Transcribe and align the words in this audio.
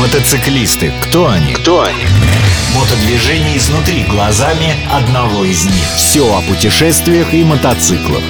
Мотоциклисты. 0.00 0.94
Кто 1.02 1.28
они? 1.28 1.52
Кто 1.52 1.82
они? 1.82 2.06
Мотодвижение 2.74 3.58
изнутри 3.58 4.04
глазами 4.04 4.74
одного 4.90 5.44
из 5.44 5.66
них. 5.66 5.84
Все 5.94 6.22
о 6.22 6.40
путешествиях 6.40 7.34
и 7.34 7.44
мотоциклах. 7.44 8.22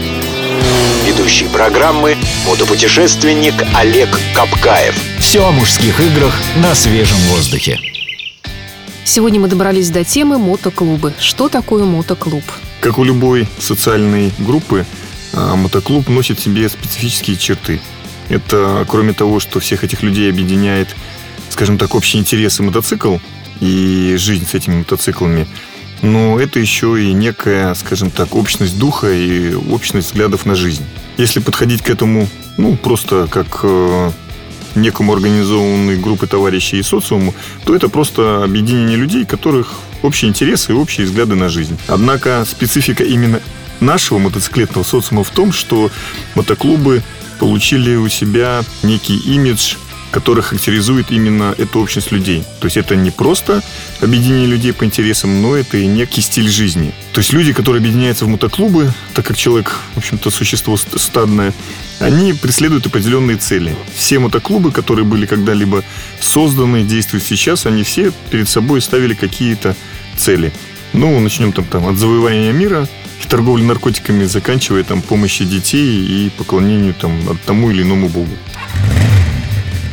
Ведущий 1.06 1.46
программы– 1.46 2.16
мотопутешественник 2.48 3.54
Олег 3.76 4.08
Капкаев. 4.34 4.96
Все 5.20 5.46
о 5.46 5.52
мужских 5.52 6.00
играх 6.00 6.34
на 6.56 6.74
свежем 6.74 7.18
воздухе. 7.28 7.78
Сегодня 9.04 9.38
мы 9.38 9.46
добрались 9.46 9.90
до 9.90 10.02
темы 10.02 10.38
мотоклубы. 10.38 11.14
Что 11.20 11.48
такое 11.48 11.84
мотоклуб? 11.84 12.42
Как 12.80 12.98
у 12.98 13.04
любой 13.04 13.46
социальной 13.60 14.32
группы, 14.40 14.84
а, 15.32 15.54
мотоклуб 15.54 16.08
носит 16.08 16.40
в 16.40 16.42
себе 16.42 16.68
специфические 16.68 17.36
черты. 17.36 17.80
Это, 18.28 18.84
кроме 18.88 19.12
того, 19.12 19.38
что 19.38 19.60
всех 19.60 19.84
этих 19.84 20.02
людей 20.02 20.28
объединяет, 20.30 20.88
скажем 21.60 21.76
так, 21.76 21.94
общие 21.94 22.22
интересы 22.22 22.62
мотоцикл 22.62 23.18
и 23.60 24.14
жизнь 24.16 24.46
с 24.46 24.54
этими 24.54 24.76
мотоциклами, 24.76 25.46
но 26.00 26.40
это 26.40 26.58
еще 26.58 26.98
и 27.04 27.12
некая, 27.12 27.74
скажем 27.74 28.10
так, 28.10 28.34
общность 28.34 28.78
духа 28.78 29.12
и 29.12 29.52
общность 29.52 30.08
взглядов 30.08 30.46
на 30.46 30.54
жизнь. 30.54 30.82
Если 31.18 31.38
подходить 31.38 31.82
к 31.82 31.90
этому, 31.90 32.30
ну, 32.56 32.76
просто 32.76 33.26
как 33.30 33.60
э, 33.62 34.10
некому 34.74 35.12
организованной 35.12 35.98
группы 35.98 36.26
товарищей 36.26 36.78
и 36.78 36.82
социуму, 36.82 37.34
то 37.66 37.76
это 37.76 37.90
просто 37.90 38.42
объединение 38.42 38.96
людей, 38.96 39.26
которых 39.26 39.80
общие 40.00 40.30
интересы 40.30 40.72
и 40.72 40.74
общие 40.74 41.06
взгляды 41.06 41.34
на 41.34 41.50
жизнь. 41.50 41.78
Однако 41.88 42.46
специфика 42.48 43.04
именно 43.04 43.42
нашего 43.80 44.16
мотоциклетного 44.16 44.82
социума 44.82 45.24
в 45.24 45.30
том, 45.30 45.52
что 45.52 45.90
мотоклубы 46.34 47.02
получили 47.38 47.96
у 47.96 48.08
себя 48.08 48.62
некий 48.82 49.18
имидж 49.18 49.74
который 50.10 50.42
характеризует 50.42 51.10
именно 51.10 51.54
эту 51.56 51.80
общность 51.80 52.12
людей. 52.12 52.42
То 52.60 52.66
есть 52.66 52.76
это 52.76 52.96
не 52.96 53.10
просто 53.10 53.62
объединение 54.00 54.46
людей 54.46 54.72
по 54.72 54.84
интересам, 54.84 55.42
но 55.42 55.56
это 55.56 55.76
и 55.76 55.86
некий 55.86 56.20
стиль 56.20 56.48
жизни. 56.48 56.92
То 57.12 57.20
есть 57.20 57.32
люди, 57.32 57.52
которые 57.52 57.80
объединяются 57.80 58.24
в 58.24 58.28
мотоклубы, 58.28 58.92
так 59.14 59.26
как 59.26 59.36
человек, 59.36 59.76
в 59.94 59.98
общем-то, 59.98 60.30
существо 60.30 60.76
стадное, 60.76 61.52
они 61.98 62.32
преследуют 62.32 62.86
определенные 62.86 63.36
цели. 63.36 63.74
Все 63.94 64.18
мотоклубы, 64.18 64.72
которые 64.72 65.04
были 65.04 65.26
когда-либо 65.26 65.84
созданы, 66.20 66.82
действуют 66.82 67.24
сейчас, 67.24 67.66
они 67.66 67.82
все 67.82 68.12
перед 68.30 68.48
собой 68.48 68.80
ставили 68.80 69.14
какие-то 69.14 69.76
цели. 70.16 70.52
Ну, 70.92 71.20
начнем 71.20 71.52
там, 71.52 71.64
там 71.66 71.86
от 71.86 71.96
завоевания 71.96 72.52
мира, 72.52 72.88
торговли 73.30 73.62
наркотиками, 73.62 74.24
заканчивая 74.24 74.82
там 74.82 75.00
помощи 75.02 75.44
детей 75.44 76.04
и 76.04 76.30
поклонению 76.30 76.94
там 76.94 77.38
тому 77.46 77.70
или 77.70 77.82
иному 77.82 78.08
богу. 78.08 78.36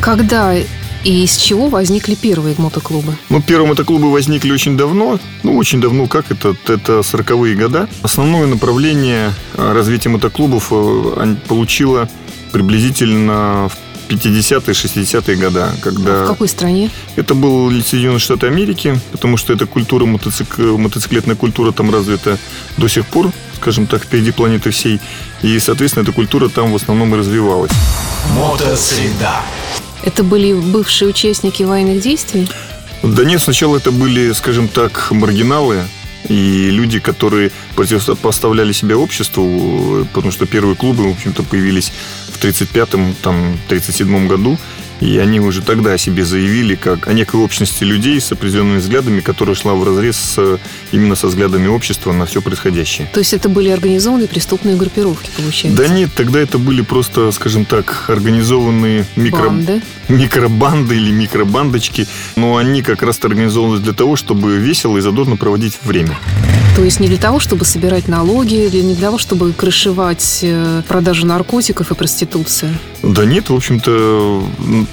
Когда 0.08 0.56
и 0.56 0.64
из 1.04 1.36
чего 1.36 1.68
возникли 1.68 2.16
первые 2.16 2.56
мотоклубы? 2.58 3.18
Ну, 3.28 3.42
первые 3.42 3.68
мотоклубы 3.68 4.10
возникли 4.10 4.52
очень 4.52 4.78
давно. 4.78 5.20
Ну, 5.44 5.58
очень 5.58 5.82
давно, 5.82 6.08
как 6.08 6.32
это? 6.32 6.56
Это 6.66 7.00
40-е 7.00 7.56
года. 7.56 7.90
Основное 8.04 8.48
направление 8.48 9.34
а, 9.56 9.74
развития 9.74 10.08
мотоклубов 10.08 10.70
э, 10.72 11.36
получило 11.50 12.08
приблизительно 12.54 13.68
в 13.68 14.10
50-е, 14.10 14.74
60-е 14.74 15.36
года, 15.36 15.76
когда... 15.82 16.22
А 16.22 16.24
в 16.24 16.28
какой 16.30 16.48
стране? 16.48 16.90
Это 17.18 17.36
был 17.36 17.70
Соединенные 17.84 18.20
Штаты 18.20 18.48
Америки, 18.48 18.98
потому 19.12 19.36
что 19.36 19.52
эта 19.52 19.66
культура, 19.66 20.06
мотоцик... 20.06 20.58
мотоциклетная 20.58 21.36
культура 21.36 21.74
там 21.74 21.92
развита 21.92 22.38
до 22.78 22.88
сих 22.88 23.06
пор, 23.08 23.34
скажем 23.58 23.88
так, 23.88 24.06
впереди 24.06 24.32
планеты 24.32 24.70
всей. 24.70 25.02
И, 25.42 25.60
соответственно, 25.60 26.04
эта 26.04 26.14
культура 26.14 26.48
там 26.48 26.72
в 26.72 26.78
основном 26.78 27.14
и 27.14 27.18
развивалась. 27.18 27.72
Мотосреда. 28.34 29.42
Это 30.04 30.24
были 30.24 30.54
бывшие 30.54 31.10
участники 31.10 31.64
военных 31.64 32.02
действий? 32.02 32.48
Да 33.04 33.24
нет, 33.26 33.42
сначала 33.42 33.78
это 33.78 33.92
были, 33.92 34.32
скажем 34.34 34.68
так, 34.68 35.12
маргиналы, 35.12 35.84
и 36.30 36.70
люди, 36.72 37.00
которые 37.00 37.52
противопоставляли 37.76 38.74
себя 38.74 38.98
обществу, 38.98 40.06
потому 40.14 40.32
что 40.32 40.46
первые 40.46 40.76
клубы, 40.76 41.08
в 41.08 41.12
общем-то, 41.14 41.44
появились 41.44 41.92
в 42.28 42.44
35-м, 42.44 43.16
там, 43.22 43.58
37-м 43.70 44.28
году, 44.28 44.58
и 45.02 45.18
они 45.18 45.40
уже 45.40 45.62
тогда 45.62 45.94
о 45.94 45.98
себе 45.98 46.26
заявили 46.26 46.76
как 46.76 47.08
о 47.08 47.14
некой 47.14 47.40
общности 47.40 47.84
людей 47.84 48.20
с 48.20 48.32
определенными 48.32 48.78
взглядами, 48.78 49.22
которая 49.22 49.56
шла 49.56 49.74
в 49.74 49.84
разрез 49.84 50.18
с, 50.18 50.60
именно 50.92 51.16
со 51.16 51.28
взглядами 51.28 51.68
общества 51.68 52.14
на 52.14 52.26
все 52.26 52.42
происходящее. 52.42 53.10
То 53.14 53.20
есть 53.20 53.34
это 53.34 53.50
были 53.50 53.70
организованные 53.70 54.28
преступные 54.28 54.76
группировки, 54.76 55.30
получается? 55.36 55.82
Да 55.82 55.88
нет, 55.88 56.10
тогда 56.16 56.40
это 56.40 56.58
были 56.58 56.82
просто, 56.82 57.32
скажем 57.32 57.66
так, 57.66 58.06
организованные 58.08 59.06
микро... 59.16 59.50
Банды? 59.50 59.82
микробанды 60.10 60.96
или 60.96 61.12
микробандочки. 61.12 62.08
Но 62.36 62.58
они 62.58 62.82
как 62.82 63.02
раз 63.04 63.20
организовывались 63.24 63.82
для 63.82 63.94
того, 63.94 64.16
чтобы 64.16 64.58
весело 64.58 64.98
и 64.98 65.02
задорно 65.02 65.38
проводить 65.38 65.80
время. 65.84 66.18
То 66.78 66.84
есть 66.84 67.00
не 67.00 67.08
для 67.08 67.18
того, 67.18 67.40
чтобы 67.40 67.66
собирать 67.66 68.08
налоги, 68.08 68.68
или 68.68 68.82
не 68.82 68.94
для 68.94 69.08
того, 69.08 69.18
чтобы 69.18 69.52
крышевать 69.52 70.42
э, 70.44 70.84
продажу 70.88 71.26
наркотиков 71.26 71.90
и 71.90 71.96
проституцию? 71.96 72.72
Да 73.02 73.26
нет, 73.26 73.50
в 73.50 73.56
общем-то, 73.56 74.44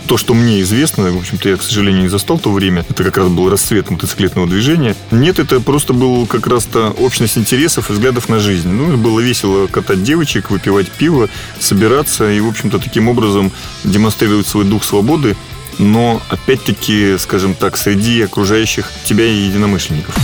то, 0.06 0.16
что 0.16 0.32
мне 0.32 0.62
известно, 0.62 1.12
в 1.12 1.18
общем-то, 1.18 1.46
я, 1.50 1.58
к 1.58 1.62
сожалению, 1.62 2.04
не 2.04 2.08
застал 2.08 2.38
то 2.38 2.50
время, 2.50 2.86
это 2.88 3.04
как 3.04 3.18
раз 3.18 3.28
был 3.28 3.50
расцвет 3.50 3.90
мотоциклетного 3.90 4.46
движения. 4.46 4.96
Нет, 5.10 5.38
это 5.38 5.60
просто 5.60 5.92
был 5.92 6.24
как 6.24 6.46
раз-то 6.46 6.88
общность 6.88 7.36
интересов 7.36 7.90
и 7.90 7.92
взглядов 7.92 8.30
на 8.30 8.38
жизнь. 8.38 8.70
Ну, 8.70 8.96
было 8.96 9.20
весело 9.20 9.66
катать 9.66 10.02
девочек, 10.02 10.50
выпивать 10.50 10.90
пиво, 10.90 11.28
собираться 11.60 12.30
и, 12.30 12.40
в 12.40 12.48
общем-то, 12.48 12.78
таким 12.78 13.08
образом 13.08 13.52
демонстрировать 13.84 14.46
свой 14.46 14.64
дух 14.64 14.84
свободы 14.84 15.36
но 15.78 16.22
опять-таки, 16.28 17.16
скажем 17.18 17.54
так, 17.54 17.76
среди 17.76 18.22
окружающих 18.22 18.90
тебя 19.04 19.26
единомышленников. 19.26 20.16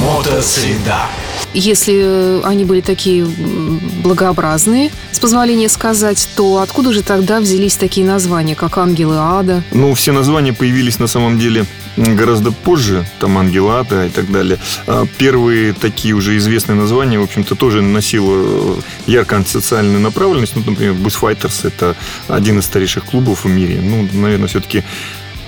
Мотосреда. 0.00 1.08
Если 1.52 2.40
они 2.44 2.64
были 2.64 2.80
такие 2.80 3.24
благообразные, 4.02 4.90
с 5.12 5.18
позволения 5.18 5.68
сказать, 5.68 6.28
то 6.34 6.58
откуда 6.58 6.92
же 6.92 7.02
тогда 7.02 7.40
взялись 7.40 7.76
такие 7.76 8.06
названия, 8.06 8.54
как 8.54 8.78
«Ангелы 8.78 9.16
Ада»? 9.18 9.62
Ну, 9.70 9.94
все 9.94 10.12
названия 10.12 10.52
появились 10.52 10.98
на 10.98 11.06
самом 11.06 11.38
деле 11.38 11.64
гораздо 11.96 12.50
позже, 12.50 13.06
там 13.20 13.38
«Ангелы 13.38 13.74
Ада» 13.74 14.06
и 14.06 14.10
так 14.10 14.30
далее. 14.30 14.58
А 14.86 15.06
первые 15.18 15.72
такие 15.72 16.14
уже 16.14 16.36
известные 16.36 16.76
названия, 16.76 17.18
в 17.18 17.22
общем-то, 17.22 17.54
тоже 17.54 17.82
носило 17.82 18.76
ярко 19.06 19.36
антисоциальную 19.36 20.00
направленность. 20.00 20.56
Ну, 20.56 20.62
например, 20.66 20.94
«Bush 20.94 21.20
Fighters»— 21.20 21.60
это 21.66 21.94
один 22.26 22.58
из 22.58 22.64
старейших 22.64 23.04
клубов 23.04 23.44
в 23.44 23.48
мире. 23.48 23.80
Ну, 23.80 24.08
наверное, 24.12 24.48
все-таки 24.48 24.82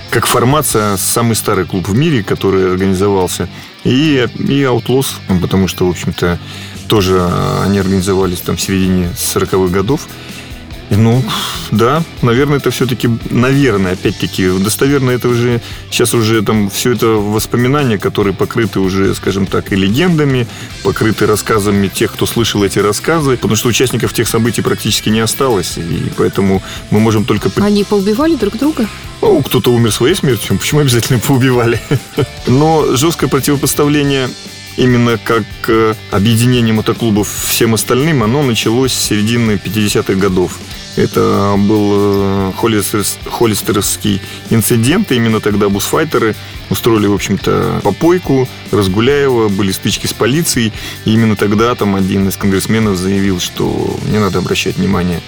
как 0.09 0.25
формация 0.25 0.97
самый 0.97 1.35
старый 1.35 1.65
клуб 1.65 1.87
в 1.87 1.95
мире, 1.95 2.23
который 2.23 2.71
организовался, 2.71 3.47
и, 3.83 4.27
и 4.35 4.61
Outlaws, 4.63 5.07
потому 5.41 5.67
что, 5.67 5.85
в 5.85 5.89
общем-то, 5.89 6.39
тоже 6.87 7.21
они 7.63 7.79
организовались 7.79 8.39
там 8.39 8.55
в 8.55 8.61
середине 8.61 9.09
40-х 9.15 9.71
годов. 9.71 10.07
Ну, 10.89 11.21
да, 11.71 12.03
наверное, 12.21 12.57
это 12.57 12.71
все-таки, 12.71 13.09
наверное, 13.29 13.93
опять-таки, 13.93 14.49
достоверно 14.59 15.11
это 15.11 15.27
уже, 15.27 15.61
сейчас 15.91 16.13
уже 16.13 16.41
там 16.41 16.69
все 16.69 16.93
это 16.93 17.07
воспоминания, 17.07 17.97
которые 17.97 18.33
покрыты 18.33 18.79
уже, 18.79 19.13
скажем 19.13 19.47
так, 19.47 19.73
и 19.73 19.75
легендами, 19.75 20.47
покрыты 20.83 21.25
рассказами 21.25 21.87
тех, 21.87 22.13
кто 22.13 22.25
слышал 22.25 22.63
эти 22.63 22.79
рассказы, 22.79 23.35
потому 23.35 23.55
что 23.55 23.67
участников 23.67 24.13
тех 24.13 24.27
событий 24.27 24.61
практически 24.61 25.09
не 25.09 25.19
осталось, 25.19 25.77
и 25.77 26.11
поэтому 26.15 26.63
мы 26.89 26.99
можем 26.99 27.25
только... 27.25 27.51
Они 27.57 27.83
поубивали 27.83 28.35
друг 28.35 28.57
друга? 28.57 28.87
Ну, 29.21 29.41
кто-то 29.41 29.73
умер 29.73 29.91
своей 29.91 30.15
смертью, 30.15 30.57
почему 30.59 30.79
обязательно 30.79 31.19
поубивали? 31.19 31.81
Но 32.47 32.95
жесткое 32.95 33.29
противопоставление 33.29 34.29
именно 34.77 35.17
как 35.17 35.43
э, 35.67 35.95
объединение 36.11 36.73
мотоклубов 36.73 37.27
всем 37.27 37.73
остальным, 37.73 38.23
оно 38.23 38.43
началось 38.43 38.93
с 38.93 39.05
середины 39.07 39.59
50-х 39.63 40.13
годов. 40.13 40.57
Это 40.97 41.55
был 41.57 41.93
э, 41.95 42.51
холлистеровский 42.55 44.19
инцидент. 44.49 45.11
Именно 45.11 45.39
тогда 45.39 45.69
бусфайтеры 45.69 46.35
устроили, 46.71 47.05
в 47.05 47.13
общем-то, 47.13 47.81
попойку, 47.83 48.49
Разгуляева, 48.71 49.47
были 49.47 49.71
стычки 49.71 50.07
с 50.07 50.13
полицией. 50.13 50.73
И 51.05 51.13
именно 51.13 51.35
тогда 51.35 51.75
там 51.75 51.95
один 51.95 52.27
из 52.27 52.35
конгрессменов 52.35 52.97
заявил, 52.97 53.39
что 53.39 53.95
не 54.07 54.17
надо 54.17 54.39
обращать 54.39 54.77
внимание 54.77 55.21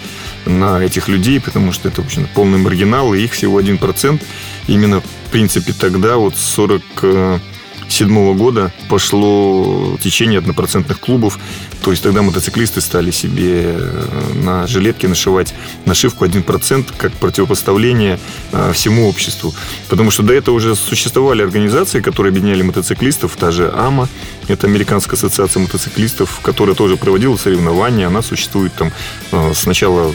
на 0.48 0.84
этих 0.84 1.08
людей, 1.08 1.40
потому 1.40 1.72
что 1.72 1.90
это, 1.90 2.02
в 2.02 2.06
общем 2.06 2.28
полный 2.34 2.58
маргинал, 2.58 3.14
и 3.14 3.22
их 3.22 3.34
всего 3.34 3.62
1%. 3.62 4.20
Именно, 4.68 5.02
в 5.02 5.32
принципе, 5.32 5.74
тогда, 5.74 6.18
вот 6.18 6.36
40 6.36 7.42
2007 7.90 8.38
года 8.38 8.72
пошло 8.88 9.98
течение 10.02 10.40
однопроцентных 10.40 11.00
клубов. 11.00 11.40
То 11.84 11.92
есть 11.92 12.04
тогда 12.04 12.22
мотоциклисты 12.22 12.82
стали 12.82 13.12
себе 13.12 13.64
э, 13.66 14.34
на 14.36 14.68
жилетке 14.68 15.08
нашивать 15.08 15.54
нашивку 15.86 16.26
1% 16.26 16.94
как 16.98 17.12
противопоставление 17.14 18.20
э, 18.52 18.72
всему 18.74 19.10
обществу. 19.10 19.54
Потому 19.90 20.12
что 20.12 20.24
до 20.24 20.34
этого 20.34 20.56
уже 20.56 20.76
существовали 20.76 21.42
организации, 21.42 22.00
которые 22.00 22.32
объединяли 22.32 22.62
мотоциклистов, 22.62 23.36
та 23.36 23.52
же 23.52 23.72
АМА, 23.76 24.08
Это 24.50 24.66
Американская 24.66 25.16
ассоциация 25.16 25.62
мотоциклистов, 25.62 26.40
которая 26.42 26.76
тоже 26.76 26.98
проводила 26.98 27.38
соревнования. 27.38 28.08
Она 28.08 28.22
существует 28.24 28.74
там 28.74 28.92
э, 29.32 29.54
с 29.54 29.66
начала 29.68 30.12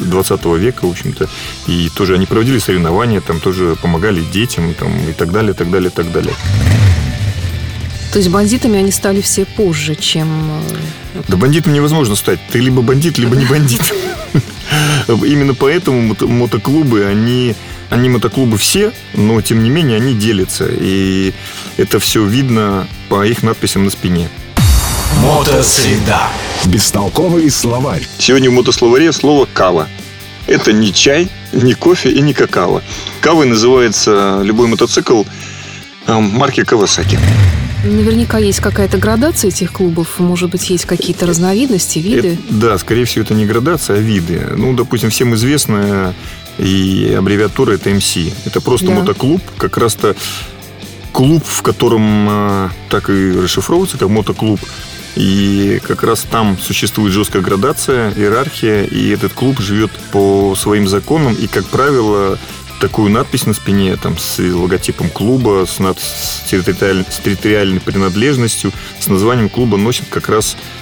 20 0.00 0.44
века, 0.58 0.86
в 0.86 0.90
общем-то. 0.90 1.28
И 1.66 1.90
тоже 1.94 2.14
они 2.14 2.24
проводили 2.26 2.58
соревнования, 2.58 3.20
там 3.20 3.38
тоже 3.38 3.76
помогали 3.80 4.22
детям 4.22 4.72
там, 4.74 4.90
и 5.08 5.12
так 5.12 5.30
далее, 5.30 5.52
так 5.52 5.70
далее, 5.70 5.90
так 5.90 6.10
далее. 6.10 6.34
То 8.12 8.18
есть 8.18 8.30
бандитами 8.30 8.78
они 8.78 8.90
стали 8.90 9.20
все 9.20 9.44
позже, 9.44 9.94
чем... 9.94 10.28
Э, 11.14 11.22
да 11.28 11.36
бандитом 11.36 11.74
невозможно 11.74 12.16
стать. 12.16 12.40
Ты 12.50 12.60
либо 12.60 12.82
бандит, 12.82 13.18
либо 13.18 13.36
не 13.36 13.44
бандит. 13.44 13.82
Именно 15.08 15.54
поэтому 15.54 16.16
мотоклубы, 16.20 17.04
они, 17.04 17.54
они 17.90 18.08
мотоклубы 18.08 18.56
все, 18.56 18.92
но 19.14 19.40
тем 19.42 19.62
не 19.62 19.70
менее 19.70 19.96
они 19.96 20.14
делятся. 20.14 20.66
И 20.70 21.32
это 21.76 21.98
все 21.98 22.24
видно 22.24 22.86
по 23.08 23.26
их 23.26 23.42
надписям 23.42 23.84
на 23.84 23.90
спине. 23.90 24.28
Мотосреда. 25.22 26.28
Бестолковый 26.66 27.50
словарь. 27.50 28.06
Сегодня 28.18 28.50
в 28.50 28.54
мотословаре 28.54 29.12
слово 29.12 29.46
«кава». 29.52 29.88
Это 30.46 30.72
не 30.72 30.92
чай, 30.92 31.28
не 31.52 31.74
кофе 31.74 32.10
и 32.10 32.20
не 32.20 32.32
какао. 32.32 32.82
Кавой 33.20 33.46
называется 33.46 34.40
любой 34.42 34.68
мотоцикл 34.68 35.24
э, 36.06 36.18
марки 36.18 36.64
Кавасаки. 36.64 37.18
Наверняка 37.84 38.38
есть 38.38 38.60
какая-то 38.60 38.98
градация 38.98 39.48
этих 39.48 39.72
клубов, 39.72 40.18
может 40.18 40.50
быть, 40.50 40.68
есть 40.68 40.84
какие-то 40.84 41.26
разновидности, 41.26 41.98
виды? 41.98 42.34
Это, 42.34 42.42
да, 42.50 42.78
скорее 42.78 43.06
всего, 43.06 43.24
это 43.24 43.32
не 43.32 43.46
градация, 43.46 43.96
а 43.96 44.00
виды. 44.00 44.40
Ну, 44.54 44.74
допустим, 44.74 45.08
всем 45.08 45.34
известная 45.34 46.14
и 46.58 47.14
аббревиатура 47.16 47.72
это 47.72 47.90
МС. 47.90 48.16
Это 48.44 48.60
просто 48.60 48.86
да. 48.86 48.94
мотоклуб, 48.94 49.42
как 49.56 49.76
раз-то 49.76 50.16
клуб, 51.12 51.44
в 51.44 51.62
котором 51.62 52.26
а, 52.28 52.70
так 52.88 53.10
и 53.10 53.32
расшифровывается, 53.32 53.98
как 53.98 54.08
мотоклуб. 54.08 54.60
И 55.16 55.80
как 55.86 56.04
раз 56.04 56.22
там 56.22 56.56
существует 56.58 57.12
жесткая 57.12 57.42
градация, 57.42 58.12
иерархия, 58.12 58.84
и 58.84 59.10
этот 59.10 59.32
клуб 59.32 59.60
живет 59.60 59.90
по 60.12 60.54
своим 60.54 60.86
законам, 60.86 61.34
и, 61.34 61.48
как 61.48 61.66
правило, 61.66 62.38
такую 62.80 63.10
надпись 63.10 63.44
на 63.46 63.52
спине, 63.52 63.96
там, 63.96 64.16
с 64.18 64.38
логотипом 64.38 65.10
клуба, 65.10 65.66
с, 65.66 65.78
над, 65.78 65.98
с, 65.98 66.42
территориаль, 66.48 67.04
с 67.08 67.18
территориальной 67.18 67.80
принадлежностью, 67.80 68.72
с 68.98 69.08
названием 69.08 69.48
клуба 69.48 69.76
носят 69.76 70.06
как 70.08 70.28
раз 70.28 70.56
э, 70.56 70.79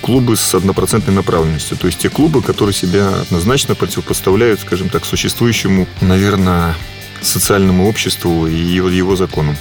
клубы 0.00 0.36
с 0.36 0.54
однопроцентной 0.54 1.14
направленностью. 1.14 1.76
То 1.76 1.86
есть 1.86 1.98
те 1.98 2.08
клубы, 2.08 2.42
которые 2.42 2.74
себя 2.74 3.08
однозначно 3.20 3.74
противопоставляют, 3.74 4.60
скажем 4.60 4.88
так, 4.88 5.04
существующему, 5.04 5.86
наверное, 6.00 6.74
социальному 7.20 7.88
обществу 7.88 8.46
и 8.46 8.54
его, 8.54 8.88
его 8.88 9.16
законам. 9.16 9.56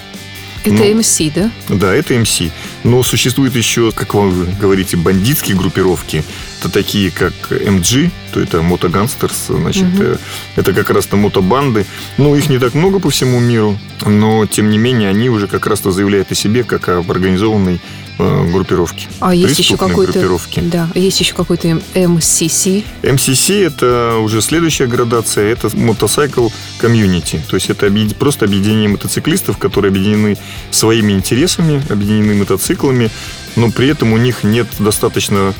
Это 0.65 0.83
ну, 0.83 0.95
МС, 0.95 1.21
да? 1.35 1.51
Да, 1.69 1.93
это 1.93 2.17
МС. 2.17 2.41
Но 2.83 3.03
существует 3.03 3.55
еще, 3.55 3.91
как 3.91 4.15
вы 4.15 4.45
говорите, 4.59 4.97
бандитские 4.97 5.55
группировки. 5.55 6.23
Это 6.59 6.69
такие, 6.69 7.11
как 7.11 7.33
МГ, 7.51 8.11
то 8.33 8.39
это 8.39 8.63
мотоганстерс, 8.63 9.45
значит, 9.49 9.83
угу. 9.83 10.17
это 10.55 10.73
как 10.73 10.89
раз-то 10.89 11.17
мотобанды. 11.17 11.85
Ну, 12.17 12.35
их 12.35 12.49
не 12.49 12.57
так 12.57 12.73
много 12.73 12.99
по 12.99 13.11
всему 13.11 13.39
миру, 13.39 13.77
но, 14.03 14.47
тем 14.47 14.71
не 14.71 14.79
менее, 14.79 15.09
они 15.09 15.29
уже 15.29 15.47
как 15.47 15.67
раз-то 15.67 15.91
заявляют 15.91 16.31
о 16.31 16.35
себе 16.35 16.63
как 16.63 16.89
об 16.89 17.11
организованной 17.11 17.79
группировки. 18.17 19.07
А 19.19 19.33
есть 19.33 19.59
еще 19.59 19.77
какой-то... 19.77 20.39
Да, 20.57 20.89
есть 20.95 21.19
еще 21.19 21.33
какой-то 21.33 21.81
МСС. 21.95 22.67
МСС– 23.03 23.49
это 23.49 24.17
уже 24.21 24.41
следующая 24.41 24.87
градация, 24.87 25.51
это 25.51 25.75
мотоцикл 25.75 26.49
комьюнити. 26.77 27.41
То 27.49 27.55
есть 27.55 27.69
это 27.69 27.91
просто 28.17 28.45
объединение 28.45 28.89
мотоциклистов, 28.89 29.57
которые 29.57 29.89
объединены 29.89 30.37
своими 30.71 31.13
интересами, 31.13 31.83
объединены 31.89 32.35
мотоциклами, 32.35 33.09
но 33.55 33.71
при 33.71 33.87
этом 33.89 34.13
у 34.13 34.17
них 34.17 34.43
нет 34.43 34.67
достаточно 34.79 35.53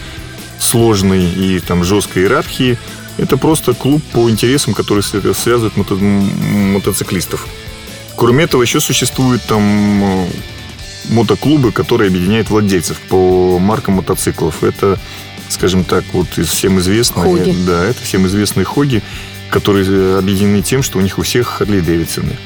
сложной 0.59 1.25
и 1.25 1.59
там 1.59 1.83
жесткой 1.83 2.23
иерархии. 2.23 2.77
Это 3.17 3.37
просто 3.37 3.73
клуб 3.73 4.03
по 4.11 4.29
интересам, 4.29 4.73
который 4.73 5.03
связывает 5.03 5.75
мото- 5.75 5.97
мотоциклистов. 5.97 7.47
Кроме 8.15 8.45
этого, 8.45 8.61
еще 8.61 8.79
существуют 8.79 9.41
там 9.43 10.03
э, 10.03 10.27
мотоклубы, 11.09 11.71
которые 11.71 12.09
объединяют 12.09 12.49
владельцев 12.49 12.99
по 12.99 13.59
маркам 13.59 13.95
мотоциклов. 13.95 14.63
Это, 14.63 14.99
скажем 15.49 15.83
так, 15.83 16.03
вот 16.13 16.37
из 16.37 16.49
всем 16.49 16.79
известные... 16.79 17.23
Хоги. 17.23 17.55
Да, 17.65 17.83
это 17.83 18.01
всем 18.01 18.25
известные 18.27 18.65
хоги, 18.65 19.01
которые 19.49 20.17
объединены 20.17 20.61
тем, 20.61 20.83
что 20.83 20.99
у 20.99 21.01
них 21.01 21.17
у 21.17 21.21
всех 21.21 21.47
Харли 21.47 21.79
Дэвидсоны. 21.79 22.37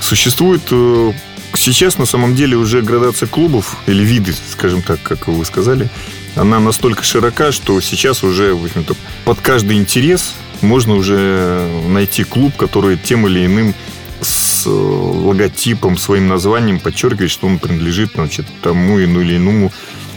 Существует 0.00 0.62
э, 0.70 1.12
сейчас 1.54 1.98
на 1.98 2.06
самом 2.06 2.34
деле 2.34 2.56
уже 2.56 2.82
градация 2.82 3.26
клубов 3.26 3.76
или 3.86 4.04
виды, 4.04 4.34
скажем 4.50 4.82
так, 4.82 5.02
как 5.02 5.26
вы 5.26 5.44
сказали, 5.44 5.88
она 6.36 6.60
настолько 6.60 7.02
широка, 7.02 7.52
что 7.52 7.80
сейчас 7.80 8.22
уже, 8.22 8.54
в 8.54 8.64
общем-то, 8.64 8.94
под 9.24 9.40
каждый 9.40 9.76
интерес 9.76 10.34
можно 10.60 10.94
уже 10.94 11.68
найти 11.88 12.24
клуб, 12.24 12.56
который 12.56 12.96
тем 12.96 13.26
или 13.26 13.44
иным 13.44 13.74
с 14.20 14.66
э, 14.66 14.70
логотипом, 14.70 15.96
своим 15.96 16.28
названием 16.28 16.80
подчеркивает, 16.80 17.30
что 17.30 17.46
он 17.46 17.58
принадлежит 17.58 18.12
значит, 18.14 18.46
тому 18.62 18.98
или 18.98 19.36
иному 19.36 19.72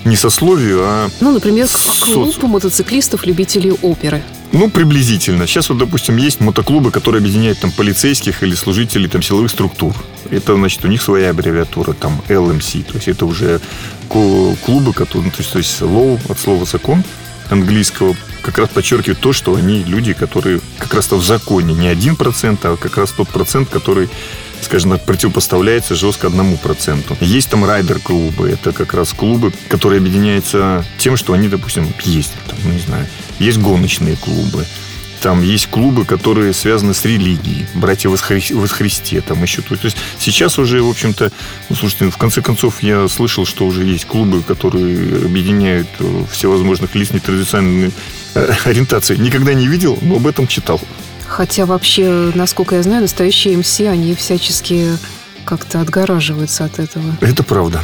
не 0.06 0.15
сословию, 0.15 0.81
а... 0.83 1.09
Ну, 1.19 1.31
например, 1.31 1.68
клуб 1.68 2.33
соци... 2.33 2.48
мотоциклистов, 2.48 3.25
любителей 3.25 3.71
оперы. 3.71 4.24
Ну, 4.51 4.69
приблизительно. 4.69 5.48
Сейчас 5.48 5.69
вот, 5.69 5.77
допустим, 5.77 6.18
есть 6.18 6.39
мотоклубы, 6.42 6.92
которые 6.92 7.19
объединяют 7.19 7.59
там 7.59 7.71
полицейских 7.71 8.44
или 8.44 8.56
служителей 8.56 9.07
там 9.07 9.21
силовых 9.21 9.51
структур. 9.51 9.95
Это, 10.30 10.56
значит, 10.56 10.83
у 10.83 10.88
них 10.88 11.01
своя 11.01 11.30
аббревиатура, 11.30 11.94
там, 11.94 12.21
LMC. 12.27 12.83
То 12.83 12.95
есть 12.95 13.07
это 13.07 13.25
уже 13.25 13.62
клубы, 14.09 14.94
которые, 14.94 15.25
ну, 15.25 15.31
то 15.31 15.38
есть, 15.38 15.51
то 15.51 15.57
есть 15.59 15.81
law 15.81 16.19
от 16.30 16.39
слова 16.39 16.65
закон 16.65 17.03
английского 17.51 18.15
как 18.42 18.57
раз 18.57 18.69
подчеркивает 18.69 19.19
то, 19.19 19.33
что 19.33 19.56
они 19.56 19.83
люди, 19.83 20.13
которые 20.13 20.62
как 20.80 20.94
раз-то 20.94 21.15
в 21.18 21.24
законе 21.24 21.74
не 21.74 21.88
один 21.88 22.15
процент, 22.15 22.65
а 22.65 22.75
как 22.77 22.98
раз 22.98 23.12
тот 23.12 23.30
процент, 23.30 23.69
который 23.69 24.09
скажем 24.62 24.92
так, 24.92 25.06
противопоставляется 25.06 25.95
жестко 25.95 26.27
одному 26.27 26.56
проценту. 26.57 27.18
Есть 27.19 27.50
там 27.50 27.65
райдер-клубы. 27.65 28.50
Это 28.50 28.71
как 28.71 28.94
раз 28.94 29.12
клубы, 29.12 29.51
которые 29.69 29.98
объединяются 29.98 30.86
тем, 31.00 31.18
что 31.18 31.33
они, 31.33 31.48
допустим, 31.48 31.92
есть, 32.03 32.33
там, 32.48 32.71
не 32.71 32.80
знаю, 32.80 33.07
есть 33.39 33.57
гоночные 33.57 34.15
клубы. 34.18 34.65
Там 35.22 35.44
есть 35.44 35.68
клубы, 35.68 36.04
которые 36.04 36.52
связаны 36.52 36.96
с 36.96 37.06
религией, 37.06 37.68
братья 37.76 38.10
во, 38.10 38.18
Хри... 38.18 38.44
во 38.52 38.68
Христе, 38.68 39.22
там 39.22 39.42
еще. 39.44 39.62
То 39.62 39.78
есть 39.84 39.96
сейчас 40.18 40.58
уже, 40.58 40.82
в 40.82 40.90
общем-то, 40.90 41.32
ну, 41.70 41.76
слушайте, 41.76 42.10
в 42.10 42.18
конце 42.18 42.42
концов, 42.42 42.82
я 42.82 43.08
слышал, 43.08 43.46
что 43.46 43.68
уже 43.68 43.84
есть 43.84 44.06
клубы, 44.06 44.42
которые 44.42 45.26
объединяют 45.26 45.88
э, 46.00 46.24
всевозможных 46.32 46.96
лиц 46.96 47.12
нетрадиционной 47.12 47.92
э, 48.34 48.54
ориентации. 48.66 49.16
Никогда 49.16 49.54
не 49.54 49.68
видел, 49.68 50.00
но 50.02 50.16
об 50.16 50.26
этом 50.26 50.48
читал. 50.48 50.82
Хотя 51.28 51.68
вообще, 51.68 52.32
насколько 52.34 52.76
я 52.76 52.84
знаю, 52.84 53.04
настоящие 53.04 53.58
МС, 53.58 53.80
они 53.82 54.16
всячески 54.16 54.98
как-то 55.46 55.82
отгораживаются 55.82 56.66
от 56.66 56.80
этого. 56.80 57.16
Это 57.22 57.44
правда. 57.44 57.84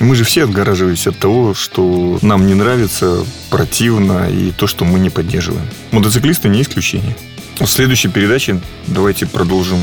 Мы 0.00 0.14
же 0.14 0.24
все 0.24 0.44
отгораживаемся 0.44 1.10
от 1.10 1.18
того, 1.18 1.52
что 1.52 2.18
нам 2.22 2.46
не 2.46 2.54
нравится, 2.54 3.22
противно 3.50 4.30
и 4.30 4.50
то, 4.50 4.66
что 4.66 4.86
мы 4.86 4.98
не 4.98 5.10
поддерживаем. 5.10 5.66
Мотоциклисты 5.90 6.48
не 6.48 6.62
исключение. 6.62 7.14
В 7.58 7.66
следующей 7.66 8.08
передаче 8.08 8.60
давайте 8.86 9.26
продолжим 9.26 9.78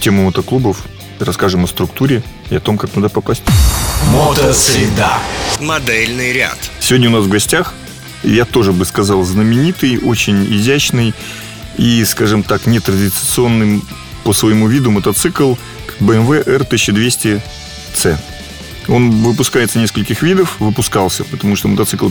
тему 0.00 0.22
мотоклубов, 0.26 0.84
расскажем 1.18 1.64
о 1.64 1.66
структуре 1.66 2.22
и 2.48 2.54
о 2.54 2.60
том, 2.60 2.78
как 2.78 2.90
туда 2.90 3.08
попасть. 3.08 3.42
Мотосреда. 4.12 5.14
Модельный 5.60 6.32
ряд. 6.32 6.58
Сегодня 6.78 7.08
у 7.08 7.12
нас 7.12 7.24
в 7.24 7.28
гостях, 7.28 7.74
я 8.22 8.44
тоже 8.44 8.72
бы 8.72 8.84
сказал, 8.84 9.24
знаменитый, 9.24 9.98
очень 9.98 10.44
изящный 10.44 11.12
и, 11.76 12.04
скажем 12.04 12.44
так, 12.44 12.66
нетрадиционным 12.66 13.82
по 14.22 14.32
своему 14.32 14.68
виду 14.68 14.92
мотоцикл 14.92 15.54
BMW 15.98 16.44
R1200C. 16.44 18.16
Он 18.88 19.10
выпускается 19.10 19.78
нескольких 19.78 20.22
видов, 20.22 20.56
выпускался, 20.60 21.24
потому 21.24 21.56
что 21.56 21.68
мотоцикл 21.68 22.08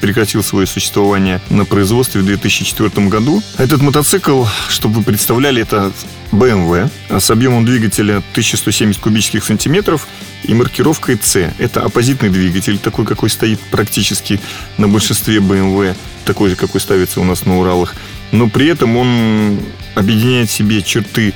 прекратил 0.00 0.42
свое 0.42 0.66
существование 0.66 1.40
на 1.50 1.64
производстве 1.64 2.20
в 2.20 2.24
2004 2.24 3.08
году. 3.08 3.42
Этот 3.58 3.82
мотоцикл, 3.82 4.44
чтобы 4.68 4.96
вы 4.96 5.02
представляли, 5.02 5.62
это 5.62 5.92
BMW 6.32 6.90
с 7.08 7.30
объемом 7.30 7.64
двигателя 7.64 8.18
1170 8.32 9.00
кубических 9.00 9.44
сантиметров 9.44 10.06
и 10.44 10.54
маркировкой 10.54 11.18
C. 11.20 11.52
Это 11.58 11.82
оппозитный 11.82 12.30
двигатель, 12.30 12.78
такой, 12.78 13.04
какой 13.06 13.30
стоит 13.30 13.60
практически 13.70 14.40
на 14.78 14.88
большинстве 14.88 15.38
BMW, 15.38 15.96
такой 16.24 16.50
же, 16.50 16.56
какой 16.56 16.80
ставится 16.80 17.20
у 17.20 17.24
нас 17.24 17.46
на 17.46 17.58
Уралах 17.58 17.94
но 18.32 18.48
при 18.48 18.68
этом 18.68 18.96
он 18.96 19.60
объединяет 19.94 20.48
в 20.48 20.52
себе 20.52 20.82
черты 20.82 21.34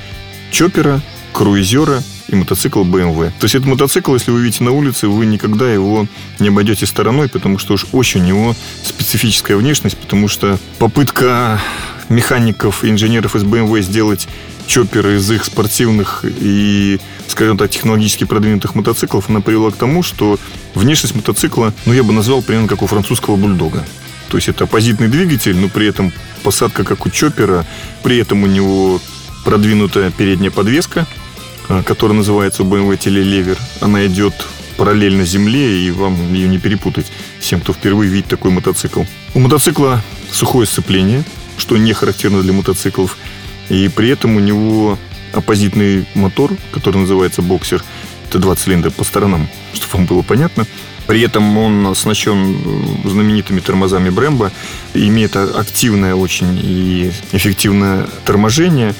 чоппера, 0.51 1.01
круизера 1.35 2.01
и 2.29 2.35
мотоцикл 2.35 2.83
BMW. 2.83 3.29
То 3.39 3.43
есть 3.43 3.55
этот 3.55 3.67
мотоцикл, 3.67 4.13
если 4.13 4.31
вы 4.31 4.41
видите 4.41 4.63
на 4.63 4.71
улице, 4.71 5.07
вы 5.09 5.25
никогда 5.25 5.71
его 5.71 6.07
не 6.39 6.47
обойдете 6.47 6.85
стороной, 6.85 7.27
потому 7.27 7.57
что 7.57 7.73
уж 7.73 7.85
очень 7.91 8.21
у 8.21 8.25
него 8.25 8.55
специфическая 8.83 9.57
внешность, 9.57 9.97
потому 9.97 10.29
что 10.29 10.57
попытка 10.79 11.59
механиков 12.07 12.85
и 12.85 12.89
инженеров 12.89 13.35
из 13.35 13.43
BMW 13.43 13.81
сделать 13.81 14.29
Чоппера 14.65 15.17
из 15.17 15.29
их 15.29 15.43
спортивных 15.43 16.23
и, 16.23 16.99
скажем 17.27 17.57
так, 17.57 17.69
технологически 17.69 18.23
продвинутых 18.23 18.73
мотоциклов, 18.73 19.29
она 19.29 19.41
привела 19.41 19.69
к 19.71 19.75
тому, 19.75 20.01
что 20.03 20.39
внешность 20.73 21.15
мотоцикла, 21.15 21.73
ну, 21.85 21.93
я 21.93 22.01
бы 22.03 22.13
назвал 22.13 22.41
примерно 22.41 22.69
как 22.69 22.81
у 22.81 22.87
французского 22.87 23.35
бульдога. 23.35 23.85
То 24.29 24.37
есть 24.37 24.47
это 24.47 24.63
оппозитный 24.63 25.09
двигатель, 25.09 25.55
но 25.55 25.67
при 25.67 25.85
этом 25.85 26.13
посадка 26.43 26.83
как 26.83 27.05
у 27.05 27.09
Чоппера, 27.09 27.65
при 28.03 28.17
этом 28.17 28.41
у 28.43 28.47
него 28.47 28.99
продвинутая 29.43 30.09
передняя 30.09 30.49
подвеска, 30.49 31.05
которая 31.85 32.17
называется 32.17 32.63
BMW 32.63 32.97
телелевер. 32.97 33.57
Она 33.81 34.05
идет 34.07 34.33
параллельно 34.77 35.25
земле, 35.25 35.79
и 35.81 35.91
вам 35.91 36.33
ее 36.33 36.47
не 36.47 36.57
перепутать 36.57 37.07
всем, 37.39 37.61
кто 37.61 37.73
впервые 37.73 38.09
видит 38.09 38.27
такой 38.27 38.51
мотоцикл. 38.51 39.03
У 39.33 39.39
мотоцикла 39.39 40.01
сухое 40.31 40.67
сцепление, 40.67 41.23
что 41.57 41.77
не 41.77 41.93
характерно 41.93 42.41
для 42.41 42.53
мотоциклов, 42.53 43.17
и 43.69 43.87
при 43.87 44.09
этом 44.09 44.35
у 44.35 44.39
него 44.39 44.97
оппозитный 45.33 46.05
мотор, 46.13 46.51
который 46.71 46.97
называется 46.97 47.41
боксер, 47.41 47.83
это 48.29 48.39
два 48.39 48.55
цилиндра 48.55 48.89
по 48.89 49.03
сторонам, 49.03 49.47
чтобы 49.73 49.93
вам 49.97 50.05
было 50.05 50.21
понятно. 50.21 50.65
При 51.07 51.21
этом 51.21 51.57
он 51.57 51.85
оснащен 51.85 53.03
э, 53.05 53.09
знаменитыми 53.09 53.59
тормозами 53.59 54.09
Brembo, 54.09 54.51
имеет 54.95 55.35
активное 55.35 56.15
очень 56.15 56.59
и 56.61 57.11
эффективное 57.31 58.07
торможение. 58.25 58.95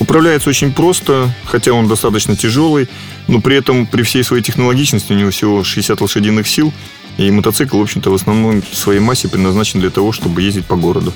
Управляется 0.00 0.48
очень 0.48 0.72
просто, 0.72 1.32
хотя 1.44 1.72
он 1.72 1.86
достаточно 1.86 2.34
тяжелый, 2.34 2.88
но 3.28 3.40
при 3.40 3.56
этом 3.56 3.86
при 3.86 4.02
всей 4.02 4.24
своей 4.24 4.42
технологичности 4.42 5.12
у 5.12 5.16
него 5.16 5.30
всего 5.30 5.62
60 5.62 6.00
лошадиных 6.00 6.48
сил, 6.48 6.72
и 7.18 7.30
мотоцикл, 7.30 7.78
в 7.78 7.82
общем-то, 7.82 8.10
в 8.10 8.14
основном 8.14 8.62
в 8.62 8.76
своей 8.76 9.00
массе 9.00 9.28
предназначен 9.28 9.78
для 9.78 9.90
того, 9.90 10.10
чтобы 10.12 10.40
ездить 10.40 10.64
по 10.64 10.76
городу. 10.76 11.12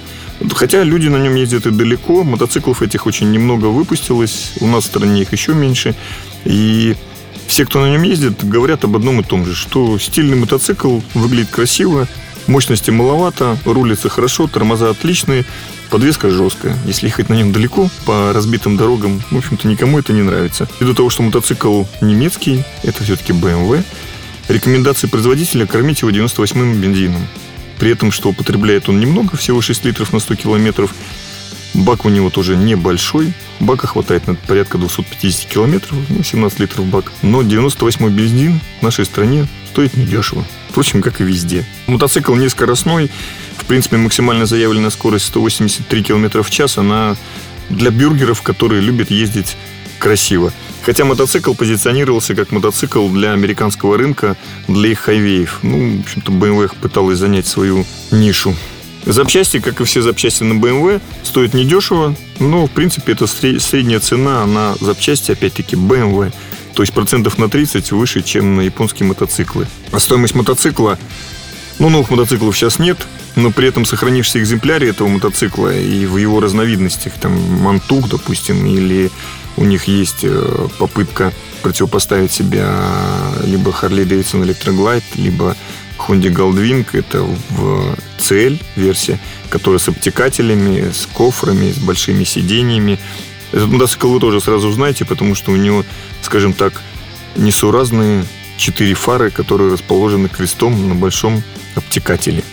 Хотя 0.55 0.83
люди 0.83 1.09
на 1.09 1.17
нем 1.17 1.35
ездят 1.35 1.65
и 1.67 1.71
далеко, 1.71 2.25
мотоциклов 2.25 2.83
этих 2.83 3.07
очень 3.07 3.31
немного 3.33 3.67
выпустилось, 3.67 4.53
у 4.61 4.67
нас 4.67 4.85
в 4.85 4.89
стране 4.89 5.23
их 5.23 5.33
еще 5.33 5.55
меньше. 5.55 5.95
И 6.45 6.95
все, 7.47 7.65
кто 7.65 7.81
на 7.81 7.91
нем 7.91 8.03
ездит, 8.03 8.45
говорят 8.45 8.85
об 8.85 8.97
одном 8.97 9.21
и 9.21 9.25
том 9.25 9.47
же, 9.47 9.55
что 9.55 9.99
стильный 9.99 10.37
мотоцикл 10.37 11.01
выглядит 11.15 11.49
красиво, 11.49 12.07
мощности 12.47 12.91
маловато, 12.91 13.57
рулится 13.65 14.09
хорошо, 14.09 14.47
тормоза 14.47 14.91
отличные, 14.91 15.45
подвеска 15.91 16.31
жесткая. 16.31 16.77
Если 16.87 17.07
ехать 17.07 17.29
на 17.29 17.35
нем 17.35 17.53
далеко, 17.53 17.89
по 18.05 18.33
разбитым 18.33 18.77
дорогам, 18.77 19.23
в 19.31 19.37
общем-то, 19.37 19.69
никому 19.69 19.99
это 19.99 20.13
не 20.13 20.23
нравится. 20.23 20.69
Ввиду 20.81 20.95
того, 20.95 21.11
что 21.11 21.23
мотоцикл 21.23 21.85
немецкий, 22.01 22.65
это 22.83 23.05
все-таки 23.05 23.33
BMW, 23.33 23.83
рекомендации 24.49 25.07
производителя 25.07 25.67
кормить 25.67 26.03
его 26.03 26.11
98-м 26.11 26.81
бензином. 26.81 27.27
При 27.79 27.91
этом, 27.91 28.13
что 28.13 28.31
употребляет 28.31 28.89
он 28.89 29.01
немного, 29.01 29.37
всего 29.37 29.61
6 29.61 29.85
литров 29.85 30.13
на 30.13 30.21
100 30.21 30.35
километров. 30.37 30.95
Бак 31.75 32.05
у 32.05 32.09
него 32.09 32.31
тоже 32.31 32.57
небольшой. 32.57 33.33
Бака 33.59 33.89
хватает 33.89 34.29
на 34.29 34.37
порядка 34.37 34.79
250 34.79 35.49
километров, 35.49 35.99
ну, 36.09 36.23
17 36.23 36.61
литров 36.61 36.87
бак. 36.87 37.13
Но 37.23 37.43
98-й 37.43 38.11
бензин 38.11 38.61
в 38.81 38.83
нашей 38.83 39.05
стране 39.05 39.49
стоит 39.73 39.97
недешево. 39.97 40.45
Впрочем, 40.75 41.03
как 41.03 41.21
и 41.21 41.25
везде. 41.25 41.65
Мотоцикл 41.87 42.35
не 42.35 42.49
скоростной. 42.49 43.09
В 43.59 43.65
принципе, 43.65 43.97
максимально 43.97 44.45
заявленная 44.45 44.91
скорость 44.91 45.27
183 45.27 46.03
км 46.03 46.43
в 46.43 46.51
час. 46.51 46.79
Она 46.79 47.15
для 47.71 47.93
бюргеров, 47.93 48.43
которые 48.43 48.81
любят 48.81 49.09
ездить 49.09 49.57
красиво. 50.01 50.53
Хотя 50.83 51.05
мотоцикл 51.05 51.55
позиционировался 51.55 52.35
как 52.35 52.51
мотоцикл 52.51 53.09
для 53.09 53.35
американского 53.35 53.97
рынка, 53.97 54.37
для 54.67 54.89
их 54.89 54.99
хайвеев. 54.99 55.61
Ну, 55.63 55.99
в 55.99 56.01
общем-то, 56.01 56.33
BMW 56.33 56.69
пыталась 56.81 57.21
занять 57.21 57.47
свою 57.47 57.87
нишу. 58.11 58.53
Запчасти, 59.07 59.61
как 59.61 59.81
и 59.81 59.85
все 59.85 60.03
запчасти 60.03 60.43
на 60.43 60.55
BMW, 60.55 61.01
стоят 61.23 61.55
недешево, 61.55 62.17
но, 62.41 62.67
в 62.67 62.71
принципе, 62.73 63.13
это 63.13 63.29
средняя 63.29 64.01
цена 64.01 64.45
на 64.45 64.75
запчасти, 64.81 65.31
опять-таки, 65.31 65.77
BMW. 65.77 66.33
То 66.75 66.83
есть 66.83 66.93
процентов 66.93 67.39
на 67.39 67.49
30 67.49 67.93
выше, 67.93 68.23
чем 68.23 68.57
на 68.57 68.61
японские 68.63 69.09
мотоциклы. 69.09 69.67
А 69.93 70.01
стоимость 70.01 70.35
мотоцикла, 70.35 70.99
ну, 71.79 71.89
новых 71.89 72.11
мотоциклов 72.11 72.57
сейчас 72.57 72.79
нет, 72.79 72.99
но 73.37 73.51
при 73.51 73.69
этом 73.69 73.85
сохранившиеся 73.85 74.41
экземпляре 74.41 74.89
этого 74.89 75.09
мотоцикла 75.09 75.77
и 75.77 76.07
в 76.07 76.17
его 76.17 76.41
разновидностях, 76.41 77.15
там, 77.15 77.33
Мантук, 77.63 78.09
допустим, 78.09 78.65
или 78.67 79.11
у 79.57 79.65
них 79.65 79.85
есть 79.85 80.21
э, 80.23 80.69
попытка 80.79 81.33
противопоставить 81.63 82.33
себя 82.33 82.81
либо 83.45 83.71
Harley 83.71 84.05
Davidson 84.05 84.45
Electroglide, 84.45 85.05
либо 85.15 85.57
Honda 85.99 86.33
Goldwing. 86.33 86.87
Это 86.93 87.23
в 87.23 87.97
CL 88.19 88.61
версия, 88.77 89.19
которая 89.49 89.79
с 89.79 89.89
обтекателями, 89.89 90.91
с 90.93 91.07
кофрами, 91.07 91.71
с 91.71 91.79
большими 91.79 92.25
сиденьями. 92.25 92.99
Этот 93.53 93.69
мотоцикл 93.69 94.09
вы 94.09 94.21
тоже 94.21 94.41
сразу 94.41 94.69
узнаете, 94.69 95.05
потому 95.05 95.35
что 95.35 95.53
у 95.53 95.57
него, 95.57 95.85
скажем 96.23 96.53
так, 96.53 96.83
несуразные 97.37 98.25
четыре 98.57 98.95
фары, 98.95 99.31
которые 99.31 99.73
расположены 99.73 100.29
крестом 100.29 100.89
на 100.89 100.95
большом 100.95 101.43
обтекателе. 101.75 102.45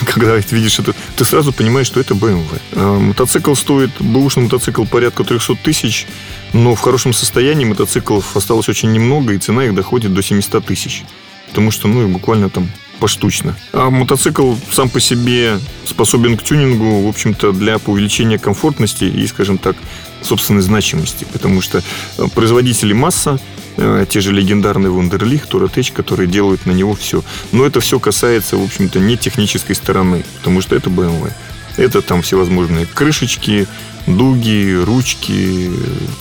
когда 0.06 0.36
видишь 0.36 0.78
это, 0.78 0.94
ты 1.16 1.24
сразу 1.24 1.52
понимаешь, 1.52 1.86
что 1.86 2.00
это 2.00 2.14
BMW. 2.14 2.60
А, 2.72 2.98
мотоцикл 2.98 3.54
стоит, 3.54 3.90
бэушный 4.00 4.44
мотоцикл 4.44 4.84
порядка 4.84 5.24
300 5.24 5.56
тысяч, 5.56 6.06
но 6.52 6.74
в 6.74 6.80
хорошем 6.80 7.12
состоянии 7.12 7.64
мотоциклов 7.64 8.36
осталось 8.36 8.68
очень 8.68 8.92
немного, 8.92 9.32
и 9.32 9.38
цена 9.38 9.64
их 9.64 9.74
доходит 9.74 10.14
до 10.14 10.22
700 10.22 10.64
тысяч. 10.64 11.04
Потому 11.48 11.70
что, 11.70 11.88
ну, 11.88 12.06
буквально 12.08 12.50
там 12.50 12.70
поштучно. 12.98 13.56
А 13.72 13.90
мотоцикл 13.90 14.54
сам 14.72 14.88
по 14.88 15.00
себе 15.00 15.58
способен 15.84 16.36
к 16.36 16.42
тюнингу, 16.42 17.02
в 17.02 17.08
общем-то, 17.08 17.52
для 17.52 17.78
увеличения 17.86 18.38
комфортности 18.38 19.04
и, 19.04 19.26
скажем 19.26 19.58
так, 19.58 19.76
собственной 20.22 20.62
значимости. 20.62 21.26
Потому 21.32 21.60
что 21.60 21.82
э, 22.18 22.26
производители 22.34 22.92
масса, 22.92 23.38
Э, 23.76 24.06
те 24.08 24.20
же 24.20 24.32
легендарные 24.32 24.90
Wunderlich, 24.90 25.42
Touratech, 25.48 25.92
которые 25.92 26.28
делают 26.28 26.66
на 26.66 26.72
него 26.72 26.94
все. 26.94 27.22
Но 27.52 27.66
это 27.66 27.80
все 27.80 27.98
касается, 27.98 28.56
в 28.56 28.64
общем-то, 28.64 28.98
не 28.98 29.16
технической 29.16 29.74
стороны, 29.74 30.24
потому 30.38 30.60
что 30.62 30.74
это 30.76 30.88
BMW. 30.88 31.32
Это 31.76 32.00
там 32.00 32.22
всевозможные 32.22 32.86
крышечки, 32.86 33.66
дуги, 34.06 34.74
ручки, 34.82 35.70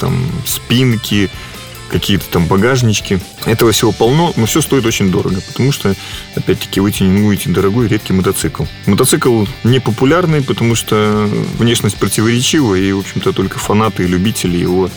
там 0.01 0.25
спинки, 0.45 1.29
какие-то 1.89 2.25
там 2.29 2.47
багажнички. 2.47 3.19
Этого 3.45 3.71
всего 3.71 3.91
полно, 3.91 4.33
но 4.35 4.45
все 4.45 4.61
стоит 4.61 4.85
очень 4.85 5.11
дорого, 5.11 5.41
потому 5.47 5.71
что, 5.71 5.95
опять-таки, 6.35 6.79
вы 6.79 6.91
тюнингуете 6.91 7.49
дорогой 7.49 7.87
редкий 7.87 8.13
мотоцикл. 8.13 8.65
Мотоцикл 8.85 9.45
не 9.63 9.79
популярный, 9.79 10.41
потому 10.41 10.75
что 10.75 11.29
внешность 11.57 11.97
противоречива, 11.97 12.75
и, 12.75 12.91
в 12.91 12.99
общем-то, 12.99 13.33
только 13.33 13.59
фанаты 13.59 14.03
и 14.03 14.07
любители 14.07 14.57
его 14.57 14.89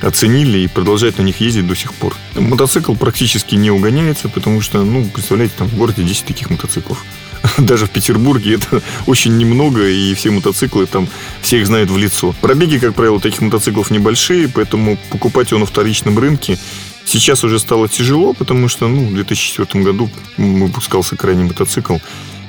оценили 0.00 0.58
и 0.58 0.68
продолжают 0.68 1.18
на 1.18 1.22
них 1.22 1.40
ездить 1.40 1.66
до 1.66 1.74
сих 1.74 1.92
пор. 1.94 2.14
Мотоцикл 2.34 2.94
практически 2.94 3.56
не 3.56 3.70
угоняется, 3.70 4.28
потому 4.28 4.60
что, 4.60 4.82
ну, 4.82 5.04
представляете, 5.12 5.54
там 5.58 5.68
в 5.68 5.76
городе 5.76 6.02
10 6.02 6.24
таких 6.24 6.50
мотоциклов. 6.50 7.04
Даже 7.58 7.86
в 7.86 7.90
Петербурге 7.90 8.54
это 8.54 8.82
очень 9.06 9.36
немного, 9.36 9.86
и 9.86 10.14
все 10.14 10.30
мотоциклы 10.30 10.86
там, 10.86 11.08
все 11.40 11.60
их 11.60 11.66
знают 11.66 11.90
в 11.90 11.96
лицо. 11.96 12.34
Пробеги, 12.40 12.78
как 12.78 12.94
правило, 12.94 13.20
таких 13.20 13.40
мотоциклов 13.40 13.90
небольшие, 13.90 14.48
поэтому 14.48 14.98
покупать 15.10 15.50
его 15.50 15.60
на 15.60 15.66
вторичном 15.66 16.18
рынке 16.18 16.58
сейчас 17.04 17.44
уже 17.44 17.58
стало 17.58 17.88
тяжело, 17.88 18.34
потому 18.34 18.68
что, 18.68 18.88
ну, 18.88 19.06
в 19.06 19.14
2004 19.14 19.84
году 19.84 20.10
выпускался 20.36 21.16
крайний 21.16 21.44
мотоцикл, 21.44 21.96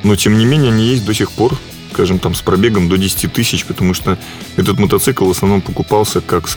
но, 0.03 0.15
тем 0.15 0.37
не 0.37 0.45
менее, 0.45 0.71
они 0.71 0.87
есть 0.87 1.05
до 1.05 1.13
сих 1.13 1.31
пор 1.31 1.57
скажем, 1.91 2.19
там 2.19 2.35
с 2.35 2.41
пробегом 2.41 2.87
до 2.87 2.97
10 2.97 3.33
тысяч, 3.33 3.65
потому 3.65 3.93
что 3.93 4.17
этот 4.55 4.79
мотоцикл 4.79 5.25
в 5.25 5.31
основном 5.31 5.59
покупался 5.59 6.21
как 6.21 6.47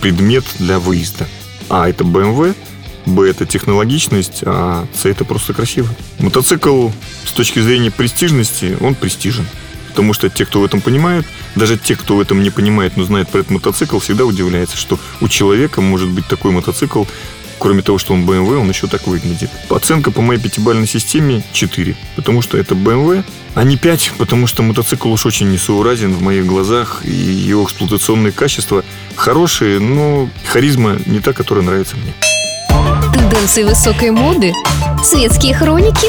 предмет 0.00 0.44
для 0.58 0.78
выезда. 0.78 1.26
А 1.68 1.88
это 1.88 2.04
BMW, 2.04 2.54
Б 3.06 3.28
это 3.28 3.46
технологичность, 3.46 4.42
а 4.44 4.86
С 4.94 5.06
это 5.06 5.24
просто 5.24 5.54
красиво. 5.54 5.88
Мотоцикл 6.18 6.90
с 7.24 7.32
точки 7.32 7.60
зрения 7.60 7.90
престижности, 7.90 8.76
он 8.80 8.94
престижен. 8.94 9.46
Потому 9.88 10.14
что 10.14 10.30
те, 10.30 10.46
кто 10.46 10.60
в 10.60 10.64
этом 10.64 10.80
понимают, 10.80 11.26
даже 11.54 11.76
те, 11.76 11.96
кто 11.96 12.16
в 12.16 12.20
этом 12.20 12.42
не 12.42 12.50
понимает, 12.50 12.96
но 12.96 13.04
знает 13.04 13.28
про 13.28 13.40
этот 13.40 13.50
мотоцикл, 13.50 13.98
всегда 13.98 14.24
удивляются, 14.24 14.76
что 14.76 14.98
у 15.20 15.28
человека 15.28 15.80
может 15.82 16.08
быть 16.08 16.26
такой 16.26 16.50
мотоцикл 16.50 17.04
Кроме 17.62 17.82
того, 17.82 17.96
что 17.96 18.12
он 18.12 18.28
BMW, 18.28 18.56
он 18.56 18.68
еще 18.68 18.88
так 18.88 19.06
выглядит. 19.06 19.48
Оценка 19.70 20.10
по 20.10 20.20
моей 20.20 20.40
пятибалльной 20.40 20.88
системе 20.88 21.44
4, 21.52 21.94
потому 22.16 22.42
что 22.42 22.58
это 22.58 22.74
BMW, 22.74 23.22
а 23.54 23.62
не 23.62 23.76
5, 23.76 24.14
потому 24.18 24.48
что 24.48 24.64
мотоцикл 24.64 25.08
уж 25.08 25.26
очень 25.26 25.48
несоуразен 25.48 26.12
в 26.12 26.22
моих 26.22 26.44
глазах, 26.44 27.02
и 27.04 27.12
его 27.12 27.62
эксплуатационные 27.62 28.32
качества 28.32 28.84
хорошие, 29.14 29.78
но 29.78 30.28
харизма 30.44 30.98
не 31.06 31.20
та, 31.20 31.32
которая 31.32 31.64
нравится 31.64 31.94
мне. 31.98 32.12
Тенденции 33.14 33.62
высокой 33.62 34.10
моды, 34.10 34.52
светские 35.04 35.54
хроники, 35.54 36.08